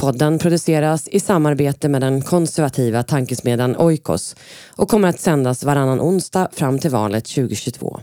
[0.00, 4.36] Podden produceras i samarbete med den konservativa tankesmedjan Oikos
[4.76, 8.00] och kommer att sändas varannan onsdag fram till valet 2022.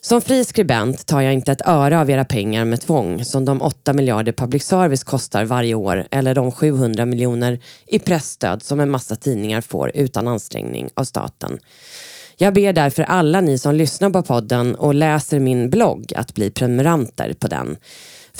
[0.00, 3.62] Som fri skribent tar jag inte ett öre av era pengar med tvång som de
[3.62, 8.90] 8 miljarder public service kostar varje år eller de 700 miljoner i pressstöd som en
[8.90, 11.58] massa tidningar får utan ansträngning av staten.
[12.36, 16.50] Jag ber därför alla ni som lyssnar på podden och läser min blogg att bli
[16.50, 17.76] prenumeranter på den.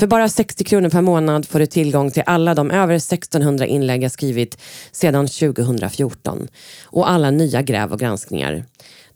[0.00, 4.02] För bara 60 kronor per månad får du tillgång till alla de över 1600 inlägg
[4.02, 4.58] jag skrivit
[4.92, 6.48] sedan 2014
[6.84, 8.64] och alla nya gräv och granskningar.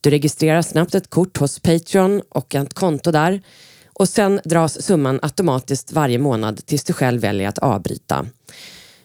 [0.01, 3.43] Du registrerar snabbt ett kort hos Patreon och ett konto där
[3.93, 8.27] och sen dras summan automatiskt varje månad tills du själv väljer att avbryta.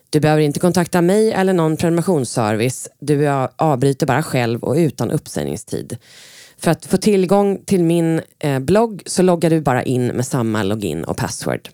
[0.09, 2.87] Du behöver inte kontakta mig eller någon prenumerationsservice.
[2.99, 5.97] Du avbryter bara själv och utan uppsägningstid.
[6.59, 10.63] För att få tillgång till min eh, blogg så loggar du bara in med samma
[10.63, 11.69] login och password.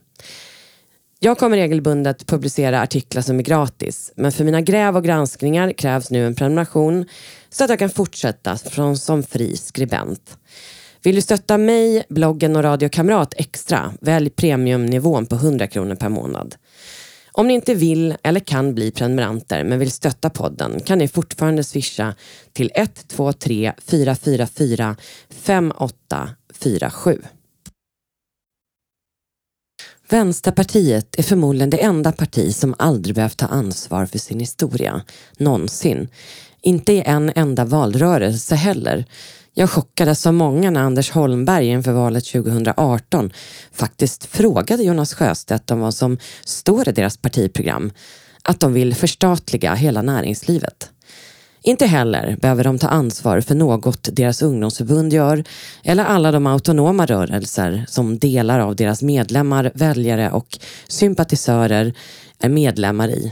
[1.19, 6.11] Jag kommer regelbundet publicera artiklar som är gratis, men för mina gräv och granskningar krävs
[6.11, 7.05] nu en prenumeration
[7.49, 10.37] så att jag kan fortsätta från, som fri skribent.
[11.03, 16.09] Vill du stötta mig, bloggen och Radio Kamrat extra, välj premiumnivån på 100 kronor per
[16.09, 16.55] månad.
[17.37, 21.63] Om ni inte vill eller kan bli prenumeranter men vill stötta podden kan ni fortfarande
[21.63, 22.15] swisha
[22.53, 24.95] till 123 444
[25.29, 27.21] 5847.
[30.09, 35.01] Vänsterpartiet är förmodligen det enda parti som aldrig behövt ta ansvar för sin historia.
[35.37, 36.07] Någonsin.
[36.61, 39.05] Inte i en enda valrörelse heller.
[39.57, 43.31] Jag chockades som många när Anders Holmberg inför valet 2018
[43.71, 47.91] faktiskt frågade Jonas Sjöstedt om vad som står i deras partiprogram.
[48.43, 50.89] Att de vill förstatliga hela näringslivet.
[51.63, 55.43] Inte heller behöver de ta ansvar för något deras ungdomsförbund gör
[55.83, 61.93] eller alla de autonoma rörelser som delar av deras medlemmar, väljare och sympatisörer
[62.39, 63.31] är medlemmar i.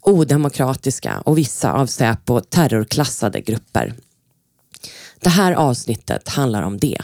[0.00, 3.94] Odemokratiska och vissa av Säpo terrorklassade grupper.
[5.20, 6.98] Det här avsnittet handlar om det.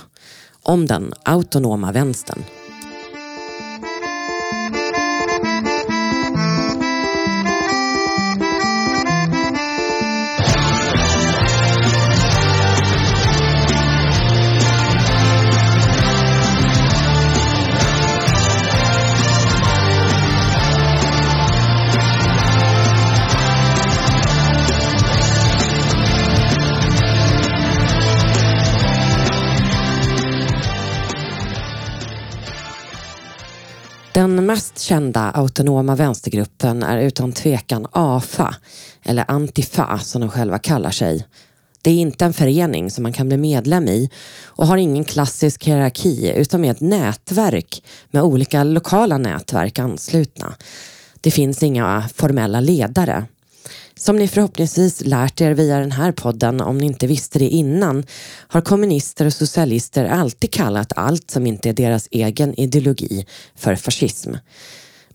[0.62, 2.44] Om den autonoma vänstern.
[34.52, 38.54] Mest kända autonoma vänstergruppen är utan tvekan AFA,
[39.02, 41.26] eller Antifa som de själva kallar sig.
[41.82, 44.10] Det är inte en förening som man kan bli medlem i
[44.44, 50.54] och har ingen klassisk hierarki utan är ett nätverk med olika lokala nätverk anslutna.
[51.20, 53.24] Det finns inga formella ledare.
[54.02, 58.04] Som ni förhoppningsvis lärt er via den här podden, om ni inte visste det innan,
[58.48, 63.26] har kommunister och socialister alltid kallat allt som inte är deras egen ideologi
[63.56, 64.34] för fascism.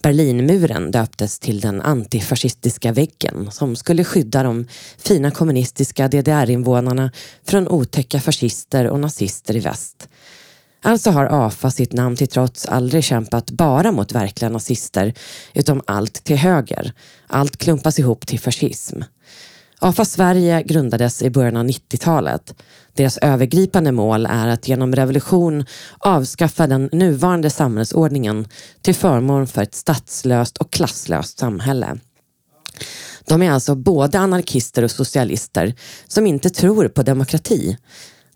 [0.01, 4.67] Berlinmuren döptes till den antifascistiska väggen som skulle skydda de
[4.97, 7.11] fina kommunistiska DDR-invånarna
[7.47, 10.09] från otäcka fascister och nazister i väst.
[10.87, 15.13] Alltså har AFA sitt namn till trots aldrig kämpat bara mot verkliga nazister
[15.53, 16.93] utan allt till höger.
[17.27, 19.01] Allt klumpas ihop till fascism.
[19.79, 22.53] AFA Sverige grundades i början av 90-talet.
[22.93, 25.65] Deras övergripande mål är att genom revolution
[25.99, 28.47] avskaffa den nuvarande samhällsordningen
[28.81, 31.97] till förmån för ett statslöst och klasslöst samhälle.
[33.25, 35.75] De är alltså både anarkister och socialister
[36.07, 37.78] som inte tror på demokrati.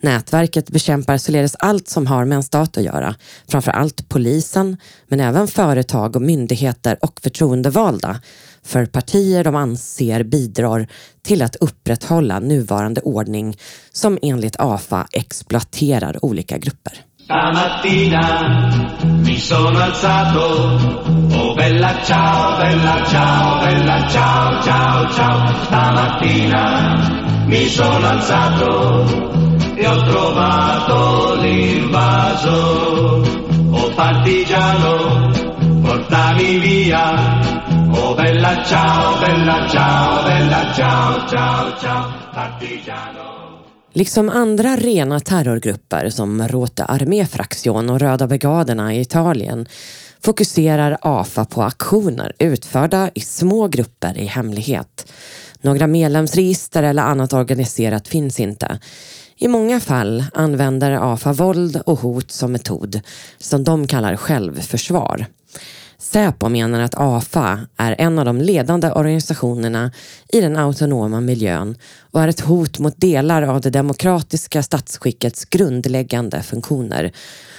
[0.02, 3.16] Nätverket bekämpar således allt som har med en stat att göra,
[3.48, 4.78] framför allt polisen,
[5.08, 8.20] men även företag och myndigheter och förtroendevalda.
[8.64, 10.88] För partier de anser bidrar
[11.24, 13.58] till att upprätthålla nuvarande ordning
[13.92, 16.94] som enligt AFA exploaterar olika grupper.
[17.24, 18.82] Stamattina
[19.24, 20.40] mi sono alzato.
[21.32, 25.66] Oh bella ciao, bella ciao, bella ciao, ciao, ciao.
[25.66, 29.51] Stamattina mi sono alzato
[29.82, 32.56] e ho trovato l'invaso.
[33.72, 35.32] Oh partigiano,
[35.82, 37.40] portami via.
[37.92, 43.30] Oh bella ciao, bella ciao, bella ciao, ciao, ciao, partigiano.
[43.94, 49.66] Liksom andra rena terrorgrupper som Rote Arméfraktion och Röda brigaderna i Italien
[50.24, 55.12] fokuserar AFA på aktioner utförda i små grupper i hemlighet.
[55.62, 58.80] Några medlemsregister eller annat organiserat finns inte.
[59.44, 63.02] I många fall använder AFA våld och hot som metod,
[63.38, 65.26] som de kallar självförsvar.
[65.98, 69.92] Säpo menar att AFA är en av de ledande organisationerna
[70.28, 71.78] i den autonoma miljön
[72.12, 77.12] och är ett hot mot delar av det demokratiska statsskickets grundläggande funktioner.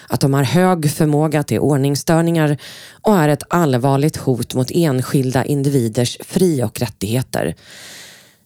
[0.09, 2.57] Att de har hög förmåga till ordningsstörningar
[3.03, 7.55] och är ett allvarligt hot mot enskilda individers fri och rättigheter.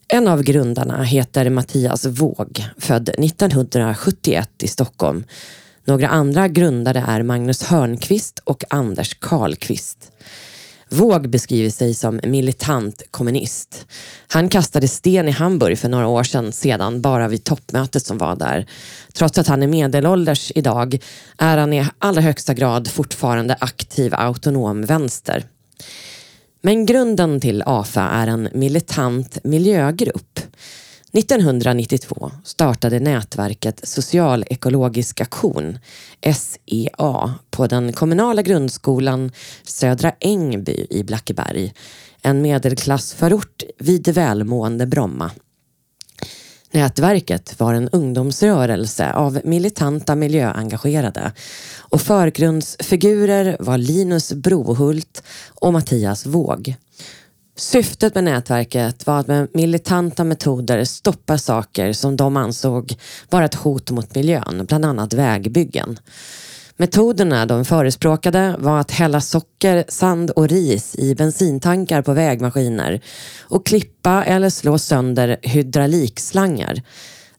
[0.08, 5.24] En av grundarna heter Mattias Våg, född 1971 i Stockholm.
[5.84, 10.12] Några andra grundare är Magnus Hörnqvist och Anders Karlqvist.
[10.88, 13.86] Våg beskriver sig som militant kommunist.
[14.28, 18.36] Han kastade sten i Hamburg för några år sedan, sedan bara vid toppmötet som var
[18.36, 18.66] där.
[19.12, 20.98] Trots att han är medelålders idag
[21.38, 25.44] är han i allra högsta grad fortfarande aktiv autonom vänster.
[26.62, 30.40] Men grunden till AFA är en militant miljögrupp.
[31.12, 35.78] 1992 startade nätverket Socialekologisk aktion,
[36.34, 39.30] SEA, på den kommunala grundskolan
[39.62, 41.72] Södra Ängby i Blackeberg,
[42.22, 45.30] en medelklassförort vid välmående Bromma.
[46.70, 51.32] Nätverket var en ungdomsrörelse av militanta miljöengagerade
[51.78, 55.22] och förgrundsfigurer var Linus Brohult
[55.54, 56.76] och Mattias Våg.
[57.58, 62.94] Syftet med nätverket var att med militanta metoder stoppa saker som de ansåg
[63.30, 65.98] vara ett hot mot miljön, bland annat vägbyggen.
[66.78, 73.00] Metoderna de förespråkade var att hälla socker, sand och ris i bensintankar på vägmaskiner
[73.40, 76.82] och klippa eller slå sönder hydraulikslangar.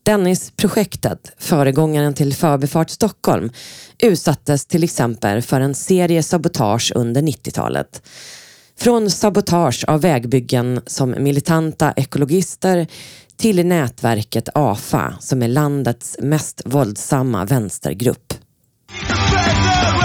[0.04, 3.50] Dennisprojektet, föregångaren till Förbifart Stockholm,
[4.00, 8.02] utsattes till exempel för en serie sabotage under 90-talet.
[8.80, 12.88] Från sabotage av vägbyggen som militanta ekologister
[13.38, 18.34] till nätverket AFA som är landets mest våldsamma vänstergrupp.
[19.68, 19.97] Yeah.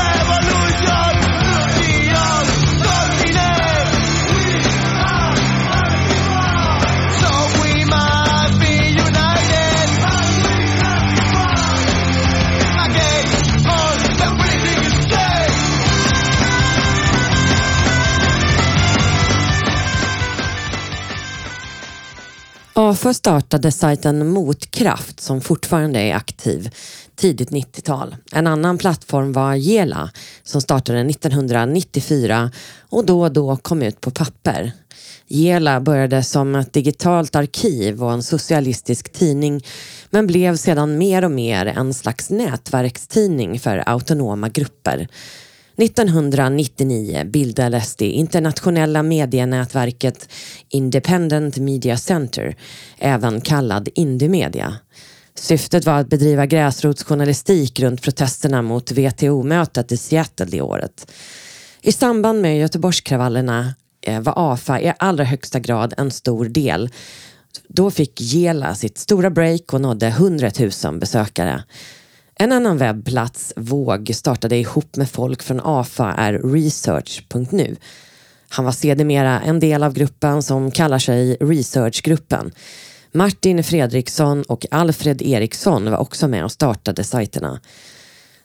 [22.93, 26.71] AFA startade sajten Motkraft som fortfarande är aktiv
[27.17, 28.17] tidigt 90-tal.
[28.33, 30.11] En annan plattform var Gela
[30.43, 32.51] som startade 1994
[32.81, 34.73] och då och då kom ut på papper.
[35.27, 39.65] Gela började som ett digitalt arkiv och en socialistisk tidning
[40.11, 45.09] men blev sedan mer och mer en slags nätverkstidning för autonoma grupper.
[45.83, 50.29] 1999 bildades det internationella medienätverket
[50.69, 52.57] Independent Media Center,
[52.99, 54.77] även kallad Indymedia.
[55.35, 61.13] Syftet var att bedriva gräsrotsjournalistik runt protesterna mot WTO-mötet i Seattle det året.
[61.81, 66.91] I samband med Göteborgskravallerna eh, var AFA i allra högsta grad en stor del.
[67.69, 70.51] Då fick Gela sitt stora break och nådde 100
[70.85, 71.63] 000 besökare.
[72.35, 77.77] En annan webbplats, Våg, startade ihop med folk från AFA är research.nu.
[78.49, 82.53] Han var sedermera en del av gruppen som kallar sig Researchgruppen.
[83.13, 87.61] Martin Fredriksson och Alfred Eriksson var också med och startade sajterna.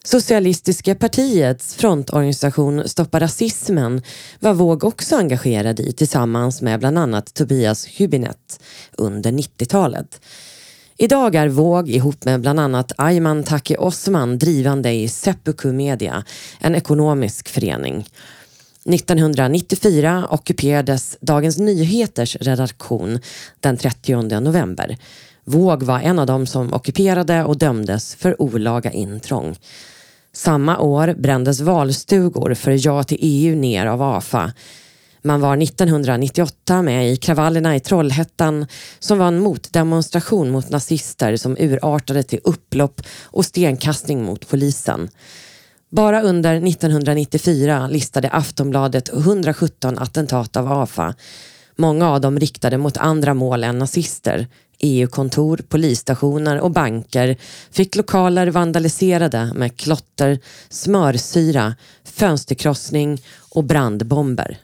[0.03, 4.01] Socialistiska partiets frontorganisation Stoppa rasismen
[4.39, 8.59] var Våg också engagerad i tillsammans med bland annat Tobias Hübinette
[8.97, 10.21] under 90-talet.
[10.99, 16.23] Idag är Våg ihop med bland annat Ayman Taki Osman drivande i Seppuku Media,
[16.59, 18.07] en ekonomisk förening.
[18.85, 23.19] 1994 ockuperades Dagens Nyheters redaktion
[23.59, 24.97] den 30 november.
[25.45, 29.55] Våg var en av dem som ockuperade och dömdes för olaga intrång.
[30.33, 34.53] Samma år brändes valstugor för ja till EU ner av AFA
[35.21, 38.65] man var 1998 med i kravallerna i Trollhättan
[38.99, 45.09] som var en motdemonstration mot nazister som urartade till upplopp och stenkastning mot polisen.
[45.89, 51.15] Bara under 1994 listade Aftonbladet 117 attentat av AFA.
[51.75, 54.47] Många av dem riktade mot andra mål än nazister.
[54.79, 57.37] EU-kontor, polisstationer och banker
[57.71, 64.57] fick lokaler vandaliserade med klotter, smörsyra, fönsterkrossning och brandbomber.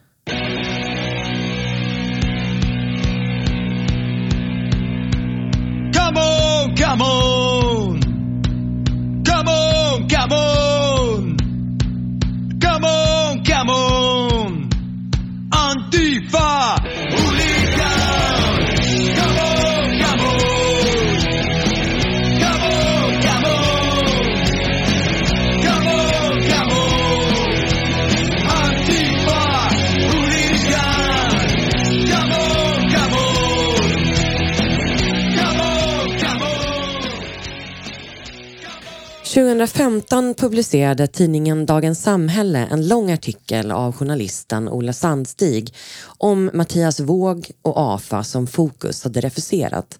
[39.67, 45.73] 2015 publicerade tidningen Dagens Samhälle en lång artikel av journalisten Ola Sandstig
[46.17, 49.99] om Mattias Våg och AFA som Fokus hade refuserat.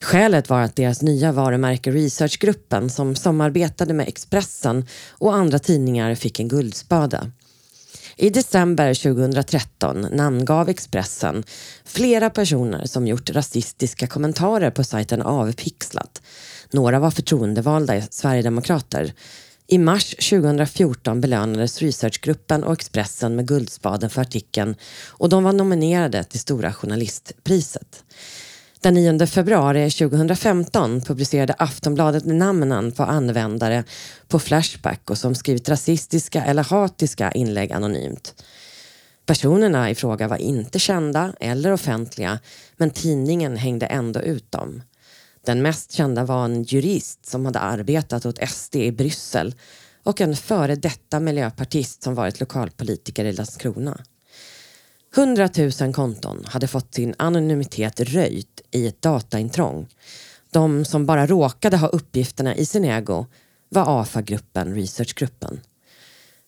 [0.00, 6.40] Skälet var att deras nya varumärke Researchgruppen som samarbetade med Expressen och andra tidningar fick
[6.40, 7.30] en guldspade.
[8.16, 11.44] I december 2013 namngav Expressen
[11.84, 16.22] flera personer som gjort rasistiska kommentarer på sajten Avpixlat.
[16.70, 19.12] Några var förtroendevalda Sverigedemokrater.
[19.66, 24.74] I mars 2014 belönades Researchgruppen och Expressen med Guldspaden för artikeln
[25.08, 28.04] och de var nominerade till Stora Journalistpriset.
[28.80, 33.84] Den 9 februari 2015 publicerade Aftonbladet namnen på användare
[34.28, 38.44] på Flashback och som skrivit rasistiska eller hatiska inlägg anonymt.
[39.26, 42.38] Personerna i fråga var inte kända eller offentliga
[42.76, 44.82] men tidningen hängde ändå ut dem.
[45.46, 49.54] Den mest kända var en jurist som hade arbetat åt SD i Bryssel
[50.02, 54.04] och en före detta miljöpartist som varit lokalpolitiker i Landskrona.
[55.16, 55.48] 100
[55.80, 59.88] 000 konton hade fått sin anonymitet röjt i ett dataintrång.
[60.50, 63.26] De som bara råkade ha uppgifterna i sin ägo
[63.68, 65.60] var AFA-gruppen, researchgruppen.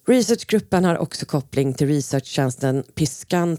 [0.08, 3.58] Researchgruppen har också koppling till researchtjänsten Piskan,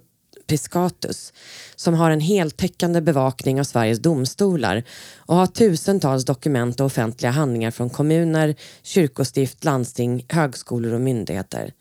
[0.49, 1.33] Piscatus
[1.75, 4.83] som har en heltäckande bevakning av Sveriges domstolar
[5.17, 11.73] och har tusentals dokument och offentliga handlingar från kommuner, kyrkostift, landsting, högskolor och myndigheter.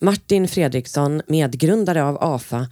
[0.00, 2.68] Martin Fredriksson, medgrundare av AFA,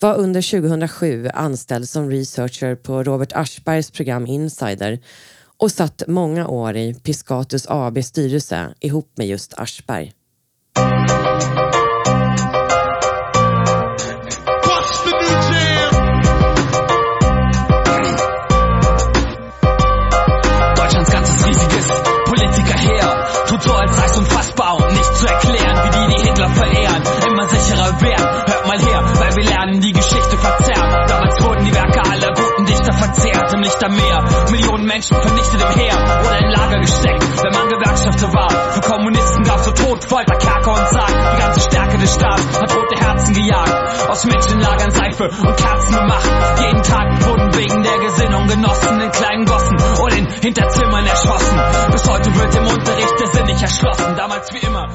[0.00, 4.98] var under 2007 anställd som researcher på Robert Aschbergs program Insider
[5.56, 10.12] och satt många år i Piscatus AB styrelse ihop med just Aschberg.
[33.64, 34.24] Verzehrt im Lichtermeer.
[34.50, 38.50] Millionen Menschen vernichtet im Heer oder in Lager gesteckt, wenn man Gewerkschafter war.
[38.50, 41.34] Für Kommunisten gab's so Tod, Folter, Kerker und Sarg.
[41.34, 44.08] Die ganze Stärke des Staats hat rote Herzen gejagt.
[44.08, 46.30] Aus Menschenlagern Seife und Kerzen gemacht.
[46.60, 51.60] Jeden Tag wurden wegen der Gesinnung Genossen in kleinen Gossen und in Hinterzimmern erschossen.
[51.90, 54.16] Bis heute wird im Unterricht der Sinn nicht erschlossen.
[54.16, 54.88] Damals wie immer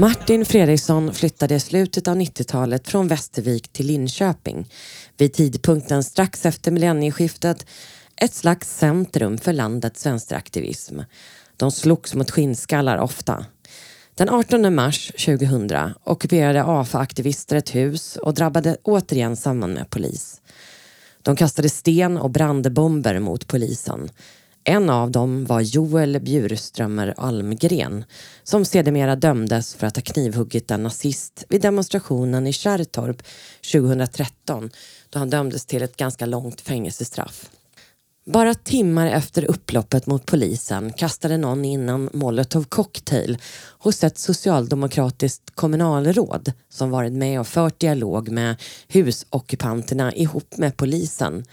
[0.00, 4.72] Martin Fredriksson flyttade i slutet av 90-talet från Västervik till Linköping.
[5.16, 7.66] Vid tidpunkten strax efter millennieskiftet
[8.16, 11.00] ett slags centrum för landets vänsteraktivism.
[11.56, 13.44] De slogs mot skinnskallar ofta.
[14.14, 15.70] Den 18 mars 2000
[16.04, 20.40] ockuperade AFA-aktivister ett hus och drabbade återigen samman med polis.
[21.22, 24.10] De kastade sten och brandbomber mot polisen.
[24.64, 28.04] En av dem var Joel Bjurströmer Almgren
[28.42, 33.22] som sedermera dömdes för att ha knivhuggit en nazist vid demonstrationen i Kärrtorp
[33.72, 34.70] 2013
[35.10, 37.50] då han dömdes till ett ganska långt fängelsestraff.
[38.26, 43.38] Bara timmar efter upploppet mot polisen kastade någon in en molotov cocktail
[43.78, 48.56] hos ett socialdemokratiskt kommunalråd som varit med och fört dialog med
[48.88, 51.44] husockupanterna ihop med polisen.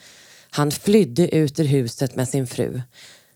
[0.57, 2.81] Han flydde ut ur huset med sin fru.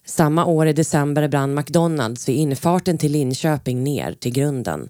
[0.06, 4.90] Samma år i december brann McDonalds vid infarten till Linköping ner till grunden.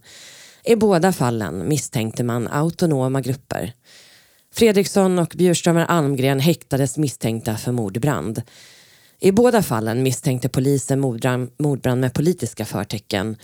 [0.63, 3.73] I båda fallen misstänkte man autonoma grupper.
[4.53, 8.41] Fredriksson och Bjurströmer Almgren häktades misstänkta för mordbrand.
[9.19, 13.35] I båda fallen misstänkte polisen mordbrand, mordbrand med politiska förtecken.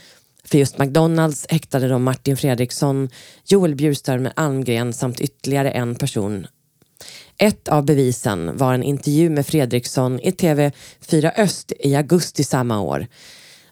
[0.44, 3.10] För just McDonalds häktade de Martin Fredriksson,
[3.46, 6.48] Joel Bjurströmer Almgren samt ytterligare en person
[7.38, 13.08] ett av bevisen var en intervju med Fredriksson i TV4 Öst i augusti samma år.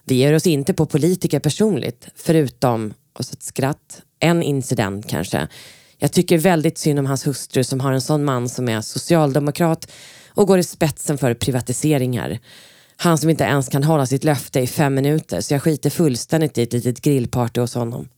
[0.04, 5.48] Vi ger oss inte på politiker personligt, förutom, och så ett skratt, en incident kanske.
[5.98, 9.92] Jag tycker väldigt synd om hans hustru som har en sån man som är socialdemokrat
[10.28, 12.38] och går i spetsen för privatiseringar.
[12.96, 16.58] Han som inte ens kan hålla sitt löfte i fem minuter så jag skiter fullständigt
[16.58, 18.08] i ett litet grillparty hos honom.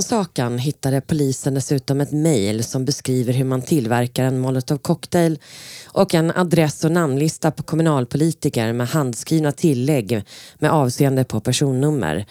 [0.00, 5.38] Husrannsakan hittade polisen dessutom ett mejl som beskriver hur man tillverkar en molotov cocktail
[5.86, 10.24] och en adress och namnlista på kommunalpolitiker med handskrivna tillägg
[10.58, 12.26] med avseende på personnummer.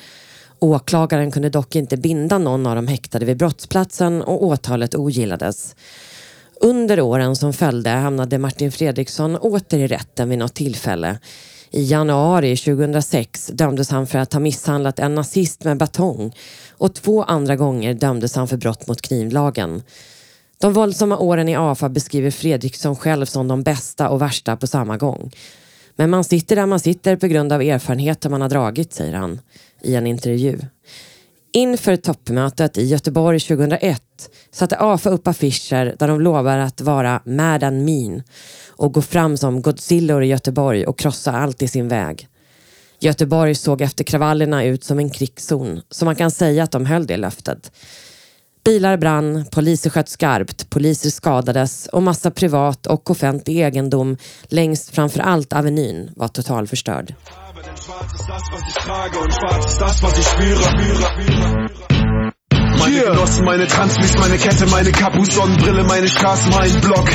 [0.60, 5.76] Åklagaren kunde dock inte binda någon av de häktade vid brottsplatsen och åtalet ogillades.
[6.62, 11.20] Under åren som följde hamnade Martin Fredriksson åter i rätten vid något tillfälle.
[11.72, 16.36] I januari 2006 dömdes han för att ha misshandlat en nazist med batong
[16.72, 19.84] och två andra gånger dömdes han för brott mot knivlagen.
[20.58, 24.98] De våldsamma åren i AFA beskriver Fredriksson själv som de bästa och värsta på samma
[24.98, 25.32] gång.
[25.96, 29.42] Men man sitter där man sitter på grund av erfarenheter man har dragit, säger han
[29.82, 30.60] i en intervju.
[31.53, 34.01] Inför toppmötet i Göteborg 2001
[34.51, 38.24] satte AFA upp affischer där de lovar att vara mad and mean
[38.68, 42.27] och gå fram som Godzilla i Göteborg och krossa allt i sin väg.
[43.00, 47.08] Göteborg såg efter kravallerna ut som en krigszon, så man kan säga att de höll
[47.08, 47.72] det löftet.
[48.65, 55.20] Bilar brann, poliser sköt skarpt, poliser skadades och massa privat och offentlig egendom längs framför
[55.20, 57.13] allt Avenyn var totalförstörd.
[57.86, 60.63] Schwarz ist das, was ich trage und schwarz ist das, was ich spüre.
[60.63, 61.99] spüre, spüre, spüre.
[62.79, 67.09] Meine Genossen, meine Transmis, meine Kette, meine Kapus, Sonnenbrille, meine Straße, mein Block.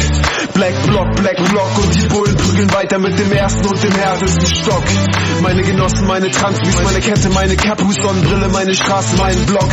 [0.53, 4.47] Black Block, Black Block und die Bullen prügeln weiter mit dem ersten und dem härtesten
[4.47, 4.85] Stock.
[5.43, 9.69] Meine Genossen, meine Transmis, meine Kette, meine Kapus, Sonnenbrille, meine Straße, mein Block.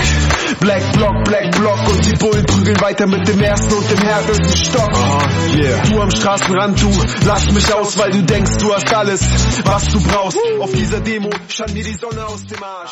[0.60, 4.58] Black Block, Black Block und die Bullen prügeln weiter mit dem ersten und dem härtesten
[4.58, 4.90] Stock.
[4.94, 5.84] Uh, yeah.
[5.84, 6.92] Du am Straßenrand, du
[7.26, 9.22] lass mich aus, weil du denkst, du hast alles,
[9.66, 10.38] was du brauchst.
[10.60, 12.92] Auf dieser Demo stand mir die Sonne aus dem Arsch.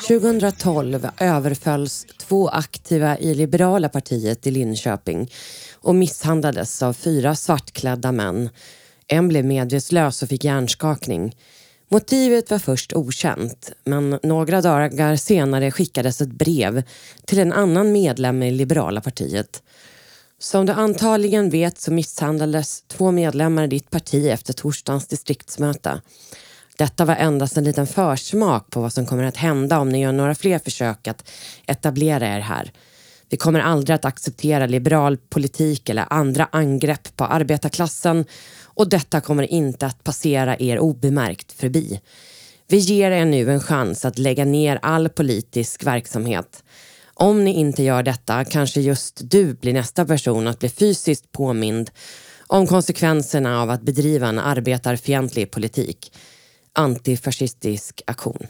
[0.00, 5.30] 2012 överfölls två aktiva i Liberala partiet i Linköping
[5.74, 8.48] och misshandlades av fyra svartklädda män.
[9.06, 11.36] En blev medvetslös och fick hjärnskakning.
[11.88, 16.82] Motivet var först okänt, men några dagar senare skickades ett brev
[17.24, 19.62] till en annan medlem i Liberala partiet.
[20.38, 26.00] Som du antagligen vet så misshandlades två medlemmar i ditt parti efter torsdagens distriktsmöte.
[26.80, 30.12] Detta var endast en liten försmak på vad som kommer att hända om ni gör
[30.12, 31.30] några fler försök att
[31.66, 32.72] etablera er här.
[33.30, 38.24] Vi kommer aldrig att acceptera liberal politik eller andra angrepp på arbetarklassen
[38.64, 42.00] och detta kommer inte att passera er obemärkt förbi.
[42.68, 46.64] Vi ger er nu en chans att lägga ner all politisk verksamhet.
[47.14, 51.90] Om ni inte gör detta kanske just du blir nästa person att bli fysiskt påmind
[52.46, 56.12] om konsekvenserna av att bedriva en arbetarfientlig politik
[56.80, 58.46] antifascistisk aktion.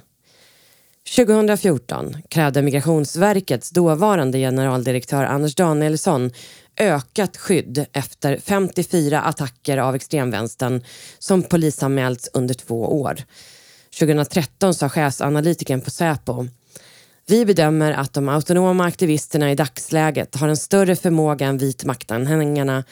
[1.16, 6.30] 2014 krävde Migrationsverkets dåvarande generaldirektör Anders Danielsson
[6.76, 10.84] ökat skydd efter 54 attacker av extremvänstern
[11.18, 13.22] som polisanmälts under två år.
[13.98, 16.46] 2013 sa chefsanalytikern på Säpo
[17.30, 22.84] vi bedömer att de autonoma aktivisterna i dagsläget har en större förmåga än vitmaktanhängarna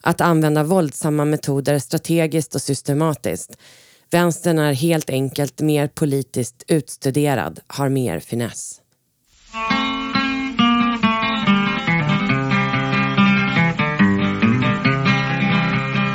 [0.00, 3.56] att använda våldsamma metoder strategiskt och systematiskt
[4.10, 8.80] Vänstern är helt enkelt mer politiskt utstuderad, har mer finess.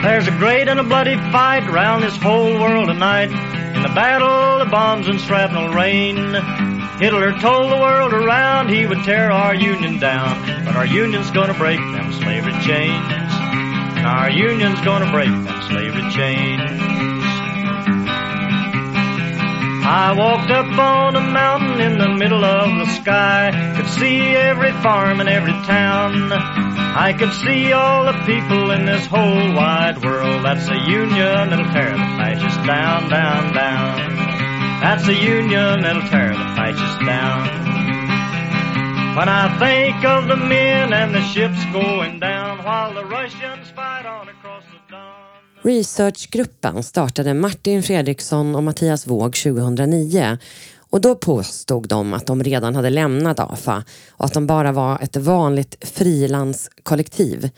[0.03, 3.29] There's a great and a bloody fight around this whole world tonight.
[3.75, 6.33] In the battle of bombs and shrapnel rain.
[6.99, 10.65] Hitler told the world around he would tear our union down.
[10.65, 13.11] But our union's gonna break them slavery chains.
[14.05, 16.90] Our union's gonna break them slavery chains.
[19.83, 23.73] I walked up on a mountain in the middle of the sky.
[23.75, 26.31] Could see every farm and every town.
[26.31, 30.45] I could see all the people in this whole wide world.
[30.45, 34.15] That's a union that'll tear the fascists down, down, down.
[34.81, 37.71] That's a union that'll tear the fascists down.
[39.17, 44.05] When I think of the men and the ships going down while the Russians fight
[44.05, 44.33] on the
[45.63, 50.37] Researchgruppen startade Martin Fredriksson och Mattias Våg 2009
[50.77, 54.99] och då påstod de att de redan hade lämnat AFA och att de bara var
[55.01, 57.49] ett vanligt frilanskollektiv.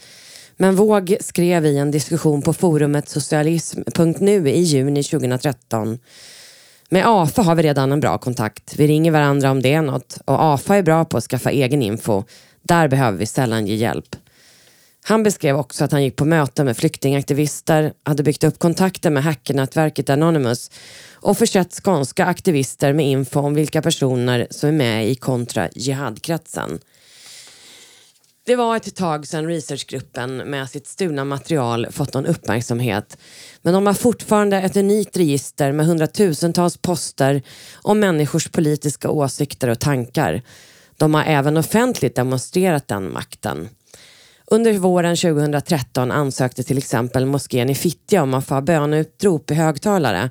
[0.57, 5.99] Men Våg skrev i en diskussion på forumet socialism.nu i juni 2013
[6.89, 8.75] med AFA har vi redan en bra kontakt.
[8.77, 11.81] Vi ringer varandra om det är något och AFA är bra på att skaffa egen
[11.81, 12.23] info.
[12.61, 14.15] Där behöver vi sällan ge hjälp.
[15.05, 19.23] Han beskrev också att han gick på möten med flyktingaktivister, hade byggt upp kontakter med
[19.23, 20.71] hackernätverket Anonymous
[21.13, 26.79] och försett skånska aktivister med info om vilka personer som är med i kontra jihadkretsen.
[28.45, 33.17] Det var ett tag sedan researchgruppen med sitt stulna material fått någon uppmärksamhet.
[33.61, 37.41] Men de har fortfarande ett unikt register med hundratusentals poster
[37.73, 40.41] om människors politiska åsikter och tankar.
[40.97, 43.69] De har även offentligt demonstrerat den makten.
[44.45, 49.53] Under våren 2013 ansökte till exempel moskén i Fittja om att få ha böneutrop i
[49.53, 50.29] högtalare,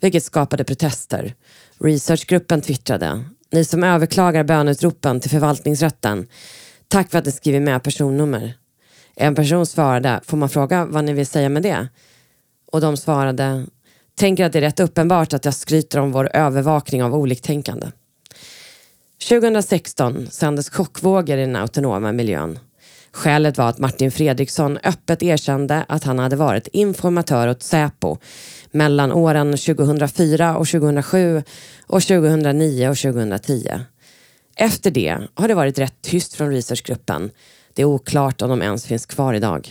[0.00, 1.34] vilket skapade protester.
[1.80, 3.24] Researchgruppen twittrade.
[3.50, 6.26] Ni som överklagar böneutropen till förvaltningsrätten,
[6.88, 8.54] tack för att ni skriver med personnummer.
[9.16, 11.88] En person svarade, får man fråga vad ni vill säga med det?
[12.72, 13.66] Och de svarade,
[14.14, 17.86] tänker att det är rätt uppenbart att jag skryter om vår övervakning av oliktänkande.
[19.28, 22.58] 2016 sändes chockvågor i den autonoma miljön.
[23.14, 28.16] Skälet var att Martin Fredriksson öppet erkände att han hade varit informatör åt Säpo
[28.70, 31.42] mellan åren 2004 och 2007
[31.86, 33.68] och 2009 och 2010.
[34.56, 37.30] Efter det har det varit rätt tyst från researchgruppen.
[37.74, 39.68] Det är oklart om de ens finns kvar idag.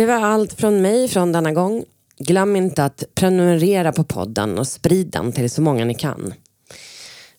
[0.00, 1.84] Det var allt från mig från denna gång.
[2.18, 6.34] Glöm inte att prenumerera på podden och sprid den till så många ni kan.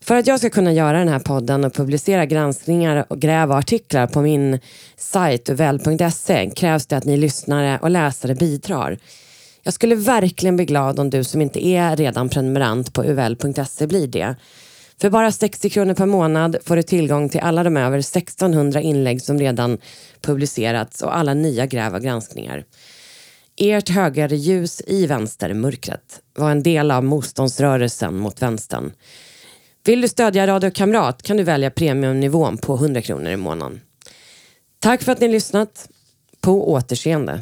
[0.01, 4.07] För att jag ska kunna göra den här podden och publicera granskningar och gräva artiklar
[4.07, 4.59] på min
[4.97, 8.97] sajt uvel.se krävs det att ni lyssnare och läsare bidrar.
[9.63, 14.07] Jag skulle verkligen bli glad om du som inte är redan prenumerant på uvl.se blir
[14.07, 14.35] det.
[15.01, 19.21] För bara 60 kronor per månad får du tillgång till alla de över 1600 inlägg
[19.21, 19.77] som redan
[20.21, 22.65] publicerats och alla nya gräv och granskningar.
[23.57, 28.91] Ert högerljus i vänstermörkret var en del av motståndsrörelsen mot vänstern.
[29.83, 33.81] Vill du stödja Radio Kamrat kan du välja premiumnivån på 100 kronor i månaden.
[34.79, 35.89] Tack för att ni lyssnat.
[36.41, 37.41] På återseende.